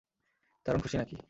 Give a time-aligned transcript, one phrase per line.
[0.65, 1.15] দারুণ খুশি নাকি!